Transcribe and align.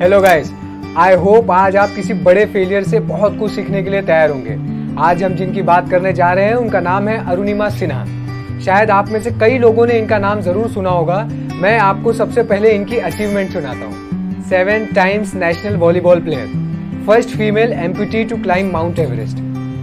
Hello 0.00 0.20
guys 0.20 0.50
I 0.98 1.14
hope 1.14 1.50
आज 1.50 1.76
आप 1.76 1.88
किसी 1.96 2.14
बड़े 2.16 2.44
फेलियर 2.52 2.84
से 2.84 2.98
बहुत 3.00 3.36
कुछ 3.38 3.50
सीखने 3.52 3.82
के 3.82 3.90
लिए 3.90 4.02
तैयार 4.02 4.30
होंगे। 4.30 4.54
आज 5.00 5.22
हम 5.22 5.34
जिनकी 5.36 5.62
बात 5.62 5.90
करने 5.90 6.12
जा 6.12 6.32
रहे 6.32 6.44
हैं, 6.44 6.54
उनका 6.54 6.80
नाम 6.80 7.08
है 7.08 7.16
अरुणिमा 7.30 7.68
सिन्हा। 7.70 8.04
शायद 8.64 8.90
आप 8.90 9.08
में 9.08 9.20
से 9.22 9.30
कई 9.40 9.58
लोगों 9.58 9.86
ने 9.86 9.98
इनका 9.98 10.18
नाम 10.18 10.40
ज़रूर 10.40 10.68
सुना 10.68 10.90
होगा। 10.90 11.18
मैं 11.54 11.76
आपको 11.78 12.12
सबसे 12.12 12.42
पहले 12.42 12.70
इनकी 12.70 12.98
अचीवमेंट 12.98 13.52
सुनाता 13.52 13.86
हूँ। 13.86 14.42
Seven 14.42 14.86
times 14.94 15.34
national 15.34 15.76
volleyball 15.76 16.20
player 16.20 16.46
first 17.06 17.36
female 17.38 17.72
amputee 17.74 18.24
to 18.24 18.36
climb 18.38 18.70
mount 18.72 18.98
Everest 18.98 19.36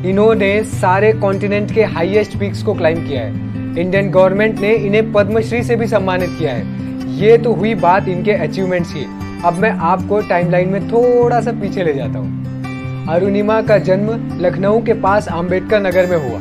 इन्होंने 0.05 0.51
सारे 0.71 1.13
कॉन्टिनेंट 1.19 1.73
के 1.73 1.83
हाईएस्ट 1.93 2.39
पीक्स 2.39 2.63
को 2.63 2.73
क्लाइम 2.73 3.07
किया 3.07 3.21
है। 3.21 3.79
इंडियन 3.79 4.09
गवर्नमेंट 4.09 4.59
ने 4.59 4.73
इन्हें 4.75 5.11
पद्मश्री 5.13 5.63
से 5.63 5.75
भी 5.75 5.87
सम्मानित 5.87 6.35
किया 6.39 6.53
है। 6.53 7.15
ये 7.19 7.37
तो 7.37 7.53
हुई 7.53 7.75
बात 7.77 8.07
इनके 8.07 8.33
अचीवमेंट्स 8.33 8.93
की। 8.93 9.05
अब 9.45 9.53
मैं 9.53 9.69
आपको 9.69 10.19
टाइमलाइन 10.21 10.69
में 10.69 10.87
थोड़ा 10.87 11.41
सा 11.41 11.51
पीछे 11.51 11.83
ले 11.83 11.93
जाता 11.93 12.19
हूँ। 12.19 13.07
अरुणिमा 13.09 13.61
का 13.61 13.77
जन्म 13.77 14.37
लखनऊ 14.41 14.81
के 14.81 14.93
पास 14.93 15.27
अंबेडकर 15.27 15.81
नगर 15.81 16.05
में 16.05 16.17
हुआ। 16.17 16.39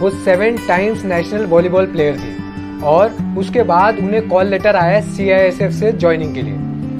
वो 0.00 0.10
seven 0.10 0.56
times 0.68 1.04
national 1.04 1.46
volleyball 1.46 1.86
player 1.86 2.16
थी 2.16 2.80
और 2.82 3.16
उसके 3.38 3.62
बाद 3.62 3.98
उन्हें 3.98 4.28
कॉल 4.28 4.46
लेटर 4.46 4.76
आया 4.76 5.00
सीआईएसएफ 5.00 5.72
से 5.72 5.92
ज्वाइनिंग 5.92 6.34
के 6.34 6.42
लिए। 6.42 6.54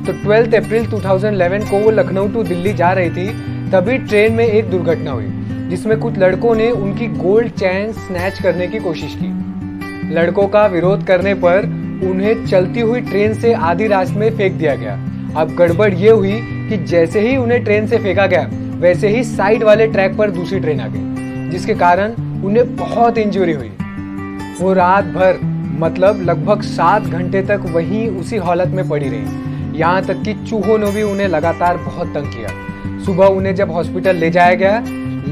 तो 0.07 0.13
12 0.13 0.55
अप्रैल 0.55 0.87
2011 0.87 1.71
को 1.71 1.79
वो 1.79 1.91
लखनऊ 1.91 2.29
टू 2.29 2.43
दिल्ली 2.43 2.73
जा 2.73 2.93
रही 2.93 3.11
थी, 3.11 3.27
तभी 3.71 3.99
ट्रेन 3.99 4.33
में 4.33 4.47
एक 4.47 4.71
दुर्घटना 4.71 5.11
हुई, 5.11 5.29
जिसमें 5.71 5.99
कुछ 6.01 6.19
लड़कों 6.19 6.55
ने 6.55 6.71
उनकी 6.71 7.07
गोल्ड 7.07 7.49
चैन 7.49 7.93
स्नैच 7.93 8.43
करने 8.43 8.67
की 8.67 8.79
कोशिश 8.79 9.19
की। 9.23 10.15
लड़कों 10.15 10.47
का 10.47 10.67
विरोध 10.67 11.07
करने 11.07 11.35
पर 11.35 11.65
उन्हें 12.11 12.47
चलती 12.47 12.81
हुई 12.81 13.01
ट्रेन 13.01 13.35
से 13.35 13.53
आधी 13.53 13.87
रास्ते 13.87 14.21
में 14.21 14.37
फेंक 14.37 14.53
दिया 14.53 14.75
गया। 14.75 15.05
अब 15.37 15.55
गड़बड़ 15.55 15.93
ये 15.95 16.11
हुई 16.11 16.41
कि 16.69 16.77
जैसे 16.77 17.21
ही 17.21 17.37
उन्हें 17.37 17.65
ट्रेन 17.65 17.87
से 17.87 17.99
फेंका 17.99 18.27
गया, 18.27 18.49
वैसे 18.81 19.09
ही 19.09 19.25
साइड 19.25 19.63
वाले 19.63 19.87
ट्रैक 19.87 20.17
पर 20.17 20.31
दूसरी 20.31 20.61
ट्रेन 20.61 20.81
आ 20.81 20.87
गई, 20.89 21.51
जिसके 21.51 21.75
कारण 21.75 22.13
उन्हें 22.45 22.77
बहुत 22.77 23.19
इंजरी 23.19 23.53
हुई। 23.53 23.71
वो 24.61 24.73
रात 24.73 25.05
भर 25.05 25.39
मतलब 25.81 26.23
लगभग 26.23 26.63
सात 26.63 27.03
घंटे 27.03 27.43
तक 27.43 27.63
वहीं 27.67 28.09
उसी 28.11 28.37
हालत 28.37 28.69
में 28.69 28.89
पड़ी 28.89 29.09
रही। 29.09 29.79
यहाँ 29.79 30.03
तक 30.03 30.23
कि 30.23 30.35
चूहों 30.35 30.79
ने 30.79 30.91
भी 30.91 31.03
उन्हें 31.03 31.29
लगातार 31.29 31.77
बहुत 31.77 32.15
तंग 32.15 32.27
किया। 32.27 32.49
सुबह 33.05 33.27
उन्हें 33.27 33.55
जब 33.55 33.71
हॉस्पिटल 33.71 34.17
ले 34.17 34.31
जाया 34.31 34.55
गया, 34.55 34.85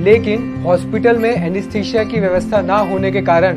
लेकिन 0.04 0.54
हॉस्पिटल 0.66 1.18
में 1.18 1.30
एनिस्थीशिया 1.30 2.04
की 2.04 2.20
व्यवस्था 2.20 2.60
ना 2.60 2.76
होने 2.76 3.10
के 3.10 3.22
कारण 3.22 3.56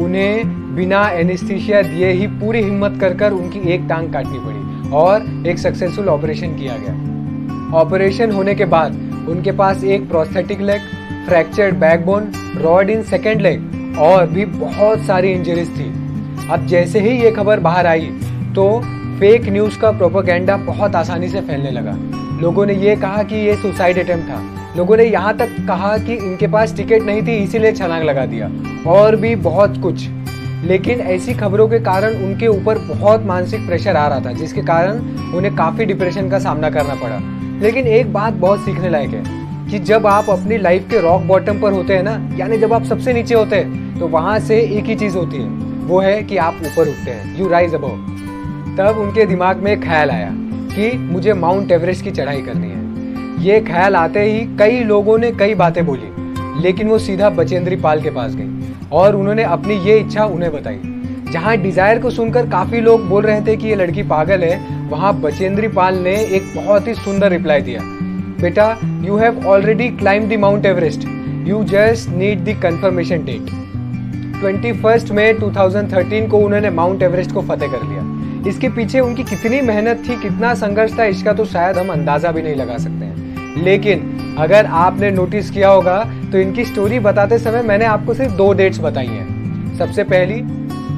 उन्हें 0.00 0.74
बिना 0.76 1.08
एनिस्थीशिया 1.08 1.82
दिए 1.82 2.10
ही 2.10 2.26
पूरी 2.26 2.62
हिम्मत 2.62 2.98
कर 3.00 3.14
कर 3.14 3.32
उनकी 3.32 3.68
एक 3.70 3.86
टांग 3.88 4.12
काटनी 4.12 4.38
पड़ी। 4.38 4.69
और 4.92 5.44
एक 5.46 5.58
सक्सेसफुल 5.58 6.08
ऑपरेशन 6.08 6.56
किया 6.56 6.76
गया। 6.76 7.78
ऑपरेशन 7.78 8.30
होने 8.30 8.54
के 8.54 8.64
बाद 8.64 8.92
उनके 9.28 9.52
पास 9.52 9.84
एक 9.84 10.08
prosthetic 10.08 10.60
leg 10.60 10.80
fractured 11.26 11.74
backbone 11.74 12.32
rod 12.56 12.90
in 12.90 13.02
second 13.02 13.40
leg 13.40 13.96
और 13.98 14.26
भी 14.26 14.44
बहुत 14.44 15.00
सारी 15.00 15.32
इंजरीज 15.32 15.68
थी। 15.70 15.88
अब 16.50 16.66
जैसे 16.66 17.00
ही 17.00 17.20
ये 17.22 17.30
खबर 17.30 17.60
बाहर 17.60 17.86
आई 17.86 18.06
तो 18.54 18.80
फेक 19.20 19.48
न्यूज़ 19.48 19.78
का 19.78 19.90
प्रोपोगेंडा 19.90 20.56
बहुत 20.56 20.94
आसानी 20.94 21.28
से 21.28 21.40
फैलने 21.40 21.70
लगा। 21.70 21.96
लोगों 22.42 22.66
ने 22.66 22.74
ये 22.74 22.96
कहा 22.96 23.22
कि 23.22 23.36
ये 23.36 23.56
सुसाइड 23.56 23.98
अटेम्प्ट 23.98 24.28
था। 24.28 24.42
लोगों 24.76 24.96
ने 24.96 25.04
यहाँ 25.04 25.36
तक 25.36 25.56
कहा 25.68 25.96
कि 25.98 26.14
इनके 26.14 26.46
पास 26.46 26.76
टिकट 26.76 27.02
नहीं 27.02 27.22
थी, 27.22 27.36
इसीलिए 27.36 27.72
छलांग 27.72 28.04
लगा 28.04 28.26
दिया। 28.26 28.50
और 28.86 29.16
भी 29.16 29.34
बहुत 29.36 29.80
कुछ। 29.82 30.08
लेकिन 30.62 31.00
ऐसी 31.00 31.34
खबरों 31.34 31.68
के 31.68 31.78
कारण 31.80 32.14
उनके 32.24 32.46
ऊपर 32.48 32.78
बहुत 32.86 33.24
मानसिक 33.26 33.66
प्रेशर 33.66 33.96
आ 33.96 34.06
रहा 34.08 34.20
था, 34.20 34.32
जिसके 34.32 34.62
कारण 34.62 34.98
उन्हें 35.34 35.54
काफ़ी 35.56 35.84
डिप्रेशन 35.84 36.28
का 36.30 36.38
सामना 36.38 36.70
करना 36.70 36.94
पड़ा। 36.94 37.20
लेकिन 37.62 37.86
एक 37.88 38.12
बात 38.12 38.34
बहुत 38.34 38.64
सीखने 38.64 38.88
लायक 38.88 39.10
है, 39.10 39.22
कि 39.70 39.78
जब 39.80 40.06
आप 40.06 40.30
अपनी 40.30 40.58
लाइफ 40.58 40.86
के 40.90 41.00
रॉक 41.00 41.22
बॉटम 41.22 41.60
पर 41.60 41.72
होते 41.72 41.96
हैं 41.96 42.02
ना, 42.02 42.36
यानी 42.38 42.58
जब 42.58 42.72
आप 42.72 42.84
सबसे 42.84 43.12
नीचे 43.12 43.34
होते 43.34 43.56
हैं 43.56 43.98
तो 43.98 44.08
वहाँ 44.08 44.38
से 44.40 44.60
एक 44.60 44.84
ही 44.84 44.94
चीज़ 44.96 45.16
होती 45.16 45.36
है, 45.36 45.48
वो 45.86 46.00
है 46.00 46.22
कि 46.22 46.36
आप 46.38 46.60
ऊपर 46.62 46.88
उठते 46.88 47.10
हैं। 47.10 47.38
यू 47.38 47.48
राइज 47.48 47.74
अबव 47.74 47.96
तब 48.78 48.98
उनके 48.98 49.26
दिमाग 49.26 49.56
में 49.56 49.72
एक 49.72 49.82
ख्याल 49.82 50.10
आया, 50.10 50.30
कि 50.32 50.92
मुझे 50.92 51.32
माउंट 51.34 51.72
एवरेस्ट 51.72 52.04
की 52.04 52.10
चढ़ाई 52.10 52.42
करनी 52.42 52.68
है। 52.68 53.44
ये 53.44 53.60
ख्याल 53.62 53.96
आते 53.96 54.22
ही 54.22 54.40
कई 54.56 54.82
लोगों 54.84 55.18
ने 55.18 55.30
कई 55.32 55.54
बातें 55.56 55.84
बोली, 55.86 56.62
लेकिन 56.62 56.88
वो 56.88 56.98
सीधा 56.98 57.30
बचेंद्री 57.32 57.76
पाल 57.76 58.02
के 58.02 58.10
पास 58.10 58.34
गई। 58.34 58.59
और 58.92 59.16
उन्होंने 59.16 59.42
अपनी 59.42 59.74
ये 59.80 59.98
इच्छा 59.98 60.24
उन्हें 60.24 60.52
बताई। 60.52 60.80
जहाँ 61.32 61.56
डिज़ायर 61.56 61.98
को 61.98 62.10
सुनकर 62.10 62.48
काफ़ी 62.50 62.80
लोग 62.80 63.08
बोल 63.08 63.22
रहे 63.22 63.40
थे 63.40 63.56
कि 63.56 63.68
ये 63.68 63.74
लड़की 63.74 64.02
पागल 64.02 64.44
है, 64.44 64.58
वहाँ 64.88 65.14
बचेंद्री 65.20 65.68
पाल 65.68 65.98
ने 65.98 66.14
एक 66.16 66.52
बहुत 66.56 66.88
ही 66.88 66.94
सुंदर 66.94 67.30
रिप्लाई 67.30 67.60
दिया। 67.60 67.80
बेटा 68.40 68.76
you 69.04 69.16
have 69.16 69.46
already 69.48 69.88
climb 69.88 70.28
the 70.28 70.38
mount 70.40 70.66
Everest 70.66 71.06
you 71.48 71.62
just 71.64 72.08
need 72.10 72.44
the 72.44 72.60
confirmation 72.62 73.24
date 73.24 73.50
twenty 74.40 74.72
first 74.72 75.10
में 75.10 75.38
2013 75.38 76.28
को 76.30 76.38
उन्होंने 76.38 76.70
माउंट 76.70 77.02
एवरेस्ट 77.02 77.32
को 77.32 77.40
फतेह 77.42 77.68
कर 77.68 77.82
लिया। 77.82 78.48
इसके 78.48 78.68
पीछे 78.68 79.00
उनकी 79.00 79.24
कितनी 79.24 79.60
मेहनत 79.60 80.02
थी, 80.08 80.16
कितना 80.16 80.52
संघर्ष 80.54 80.98
था, 80.98 81.04
इसका 81.04 81.32
तो 81.32 81.44
शायद 81.44 81.78
हम 81.78 81.92
अंदाज़ा 81.92 82.30
भी 82.32 82.42
नहीं 82.42 82.54
लगा 82.54 82.76
सकते 82.78 83.04
हैं। 83.04 83.64
लेकिन 83.64 84.29
अगर 84.40 84.66
आपने 84.78 85.10
नोटिस 85.10 85.50
किया 85.50 85.68
होगा 85.68 85.98
तो 86.32 86.38
इनकी 86.38 86.64
स्टोरी 86.64 86.98
बताते 87.00 87.38
समय 87.38 87.62
मैंने 87.62 87.84
आपको 87.86 88.14
सिर्फ़ 88.14 88.32
दो 88.34 88.52
डेट्स 88.52 88.80
बताई 88.80 89.06
हैं। 89.06 89.76
सबसे 89.78 90.04
पहली 90.04 90.40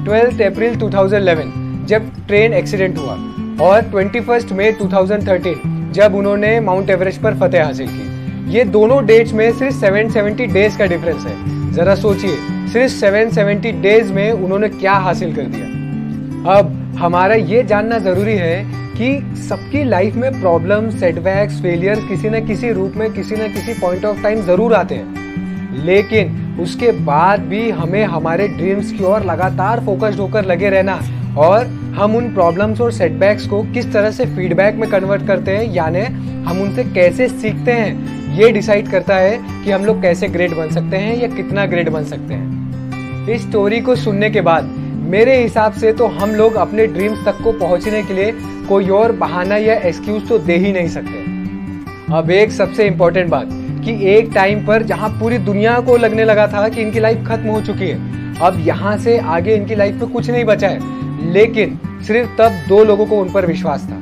ट्वेल्थ 0.05 0.41
अप्रैल 0.43 0.75
2011 0.75 1.51
जब 1.87 2.11
ट्रेन 2.27 2.53
एक्सीडेंट 2.53 2.97
हुआ, 2.97 3.17
और 3.61 3.81
ट्वेंटी 3.81 4.19
फ़र्स्ट 4.19 4.51
मई 4.51 4.71
2013 4.73 5.55
जब 5.93 6.15
उन्होंने 6.15 6.59
माउंट 6.59 6.89
एवरेस्ट 6.89 7.21
पर 7.21 7.37
फतेह 7.39 7.65
हासिल 7.65 7.87
की। 7.89 8.53
ये 8.53 8.63
दोनों 8.67 9.05
डेट्स 9.05 9.33
में 9.33 9.51
सिर्फ़ 9.51 9.75
770 9.75 10.47
डेज़ 10.53 10.77
का 10.77 10.85
डिफरेंस 10.85 11.25
है। 11.25 11.71
जरा 11.73 11.95
सोचिए, 11.95 12.35
सिर्फ़ 12.73 12.93
770 12.93 13.81
डेज़ 13.81 14.11
में 14.13 14.31
उन्होंने 14.31 14.69
क्या 14.69 14.93
हासिल 15.05 15.35
कर 15.35 15.45
दिया। 15.47 16.55
अब 16.55 16.71
हमारा 16.99 17.35
ये 17.35 17.63
जानना 17.63 17.97
ज़रूरी 17.99 18.35
है 18.35 18.82
कि 18.93 19.37
सबकी 19.39 19.83
लाइफ 19.83 20.15
में 20.15 20.41
प्रॉब्लम 20.41 20.89
सेटबैक्स 20.89 21.61
फेलियर 21.61 21.99
किसी 22.07 22.29
न 22.29 22.45
किसी 22.47 22.71
रूप 22.71 22.93
में, 22.95 23.11
किसी 23.13 23.35
न 23.35 23.47
किसी 23.53 23.73
पॉइंट 23.73 24.05
ऑफ़ 24.05 24.21
टाइम 24.23 24.41
ज़रूर 24.41 24.73
आते 24.73 24.95
हैं। 24.95 25.85
लेकिन 25.85 26.39
उसके 26.61 26.91
बाद 27.05 27.39
भी 27.41 27.69
हमें 27.71 28.03
हमारे 28.05 28.47
ड्रीम्स 28.47 28.91
की 28.91 29.03
ओर 29.03 29.23
लगातार 29.25 29.79
फोकस्ड 29.85 30.19
होकर 30.19 30.45
लगे 30.45 30.69
रहना 30.69 30.99
और 31.39 31.65
हम 31.95 32.15
उन 32.15 32.33
प्रॉब्लम्स 32.33 32.81
और 32.81 32.91
सेटबैक्स 32.91 33.47
को 33.47 33.61
किस 33.73 33.91
तरह 33.93 34.11
से 34.11 34.25
फीडबैक 34.25 34.75
में 34.75 34.89
कन्वर्ट 34.89 35.27
करते 35.27 35.51
हैं, 35.51 35.73
यानी 35.73 36.03
हम 36.45 36.61
उनसे 36.61 36.83
कैसे 36.83 37.27
सीखते 37.29 37.71
हैं, 37.71 38.35
ये 38.37 38.51
डिसाइड 38.51 38.89
करता 38.91 39.15
है 39.15 39.37
कि 39.63 39.71
हम 39.71 39.85
लोग 39.85 40.01
कैसे 40.01 40.27
ग्रेड 40.27 40.55
बन 40.57 40.69
सकते 40.69 40.97
हैं 40.97 41.15
या 41.17 41.27
कितना 41.27 41.65
ग्रेड 41.65 41.89
बन 41.89 42.03
सकते 42.05 42.33
हैं। 42.33 43.27
इस 43.29 43.41
स्टोरी 43.41 43.81
को 43.81 43.95
सुनने 43.95 44.29
के 44.29 44.41
बाद 44.41 44.71
मेरे 45.09 45.41
हिसाब 45.41 45.73
से 45.73 45.91
तो 45.93 46.07
हम 46.09 46.29
लोग 46.29 46.55
अपने 46.55 46.87
ड्रीम्स 46.87 47.25
तक 47.25 47.43
को 47.43 47.51
पहुँचने 47.51 48.01
के 48.03 48.13
लिए 48.13 48.31
कोई 48.63 48.89
और 48.91 49.11
बहाना 49.11 49.55
या 49.57 49.73
एक्सक्यूज 49.77 50.27
तो 50.29 50.37
दे 50.39 50.57
ही 50.57 50.71
नहीं 50.73 50.87
सकते। 50.89 52.15
अब 52.15 52.29
एक 52.31 52.51
सबसे 52.51 52.87
इंपॉर्टेंट 52.87 53.29
बात, 53.29 53.49
कि 53.85 53.93
एक 54.09 54.29
टाइम 54.35 54.65
पर 54.65 54.83
जहाँ 54.83 55.09
पूरी 55.19 55.37
दुनिया 55.39 55.79
को 55.79 55.97
लगने 55.97 56.23
लगा 56.23 56.47
था 56.47 56.67
कि 56.69 56.81
इनकी 56.81 56.99
लाइफ 56.99 57.25
खत्म 57.27 57.49
हो 57.49 57.61
चुकी 57.61 57.87
है, 57.87 57.97
अब 58.39 58.59
यहाँ 58.67 58.97
से 58.97 59.17
आगे 59.17 59.55
इनकी 59.55 59.75
लाइफ 59.75 59.95
में 59.95 60.09
कुछ 60.11 60.29
नहीं 60.29 60.45
बचा 60.45 60.67
है। 60.67 61.31
लेकिन 61.33 61.77
सिर्फ़ 62.07 62.29
तब 62.37 62.51
दो 62.69 62.83
लोगों 62.83 63.05
को 63.05 63.17
उन 63.17 63.31
पर 63.33 63.45
विश्वास 63.45 63.83
था। 63.83 63.97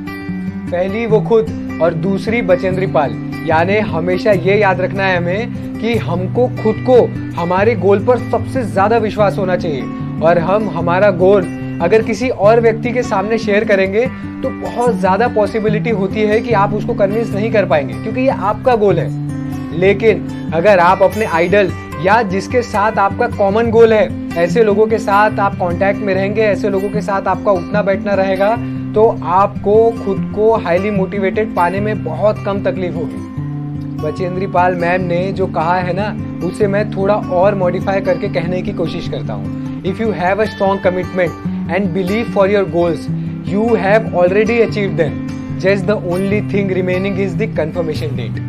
पहली 0.70 1.04
वो 1.06 1.20
खुद 1.20 1.78
और 1.82 1.94
दूसरी 1.94 2.42
बचेंद्री 2.42 2.86
पाल। 2.86 3.16
यानी 3.46 3.78
हमेशा 3.88 4.32
ये 4.32 4.58
याद 4.58 4.80
रखना 4.80 5.04
है 5.04 5.16
हमें 5.16 5.80
कि 5.80 5.96
हमको 5.98 6.46
खुद 6.62 6.76
को 6.88 6.96
हमारे 7.40 7.74
गोल 7.76 8.04
पर 8.06 8.18
सबसे 8.30 8.62
ज़्यादा 8.64 8.96
विश्वास 8.98 9.38
होना 9.38 9.56
चाहिए। 9.56 9.82
और 10.22 10.38
हम, 10.38 10.68
हमारा 10.68 11.10
गोल 11.12 11.42
अगर 11.82 12.02
किसी 12.02 12.28
और 12.28 12.60
व्यक्ति 12.60 12.92
के 12.92 13.02
सामने 13.02 13.38
शेयर 13.38 13.64
करेंगे 13.64 14.06
तो 14.42 14.50
बहुत 14.60 14.94
ज़्यादा 14.96 15.28
पॉसिबिलिटी 15.34 15.90
होती 15.92 16.20
है 16.22 16.40
कि 16.40 16.52
आप 16.54 16.74
उसको 16.74 16.94
कन्विंस 16.94 17.30
नहीं 17.30 17.50
कर 17.52 17.66
पाएँगे, 17.66 17.94
क्योंकि 17.94 18.20
ये 18.20 18.28
आपका 18.28 18.74
गोल 18.76 18.98
है। 18.98 19.78
लेकिन 19.78 20.50
अगर 20.54 20.78
आप 20.78 21.02
अपने 21.02 21.24
आइडल 21.26 21.70
या 22.04 22.22
जिसके 22.24 22.62
साथ 22.62 22.98
आपका 22.98 23.26
कॉमन 23.28 23.70
गोल 23.70 23.92
है, 23.92 24.08
ऐसे 24.36 24.62
लोगों 24.64 24.86
के 24.86 24.98
साथ 24.98 25.38
आप 25.38 25.54
कांटेक्ट 25.54 26.00
में 26.00 26.12
रहेंगे, 26.14 26.42
ऐसे 26.42 26.70
लोगों 26.70 26.90
के 26.90 27.00
साथ 27.00 27.28
आपका 27.28 27.52
उठना 27.52 27.82
बैठना 27.82 28.14
रहेगा 28.14 28.54
तो 28.94 29.06
आपको 29.24 29.74
खुद 30.04 30.32
को 30.34 30.54
हाईली 30.56 30.90
मोटिवेटेड 30.90 31.54
पाने 31.56 31.80
में 31.80 32.02
बहुत 32.04 32.42
कम 32.46 32.62
तकलीफ़ 32.64 32.94
होगी। 32.94 33.30
बचेंद्री 34.02 34.46
पाल 34.46 34.74
मैम 34.74 35.02
ने 35.02 35.20
जो 35.32 35.46
कहा 35.48 35.76
है 35.76 35.92
ना, 35.92 36.08
उसे 36.46 36.66
मैं 36.66 36.90
थोड़ा 36.90 37.14
और 37.14 37.54
मॉडिफाई 37.54 38.00
करके 38.00 38.28
कहने 38.30 38.62
की 38.62 38.72
कोशिश 38.72 39.08
करता 39.08 39.32
हूँ। 39.32 39.82
If 39.86 40.02
you 40.02 40.12
have 40.14 40.40
a 40.40 40.46
strong 40.48 40.82
commitment 40.84 41.50
and 41.68 41.92
believe 41.92 42.28
for 42.28 42.48
your 42.48 42.64
goals, 42.64 43.08
you 43.44 43.74
have 43.74 44.14
already 44.14 44.62
achieved 44.62 44.96
them. 44.96 45.28
Just 45.58 45.86
the 45.86 45.96
only 45.96 46.40
thing 46.42 46.68
remaining 46.68 47.18
is 47.18 47.36
the 47.36 47.48
confirmation 47.48 48.16
date. 48.16 48.40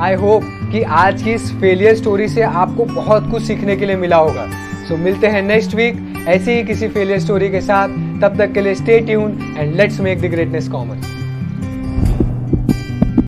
I 0.00 0.14
hope 0.14 0.44
कि 0.72 0.82
आज 0.98 1.22
की 1.22 1.32
इस 1.32 1.50
फेलियर 1.60 1.94
स्टोरी 1.96 2.28
से 2.28 2.42
आपको 2.42 2.84
बहुत 2.84 3.30
कुछ 3.30 3.42
सीखने 3.42 3.76
के 3.76 3.86
लिए 3.86 3.96
मिला 3.96 4.16
होगा 4.16 4.46
सो 4.88 4.94
so, 4.94 5.00
मिलते 5.00 5.26
हैं 5.26 5.42
नेक्स्ट 5.42 5.74
वीक 5.74 6.26
ऐसे 6.28 6.56
ही 6.56 6.64
किसी 6.64 6.88
फेलियर 6.88 7.20
स्टोरी 7.20 7.50
के 7.50 7.60
साथ 7.60 7.88
तब 8.22 8.38
तक 8.38 8.52
के 8.52 8.60
लिए 8.60 8.74
stay 8.74 9.00
tune 9.00 9.38
and 9.58 9.74
let's 9.76 10.00
make 10.00 10.20
the 10.20 10.30
greatness 10.30 10.68
common 10.68 11.13